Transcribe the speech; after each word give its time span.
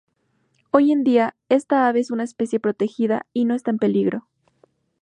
Hoy 0.71 0.91
en 0.91 1.03
día, 1.03 1.35
esta 1.47 1.87
ave 1.87 1.99
es 1.99 2.09
una 2.09 2.23
especie 2.23 2.59
protegida 2.59 3.27
y 3.33 3.45
no 3.45 3.53
está 3.53 3.69
en 3.69 3.77
peligro. 3.77 4.27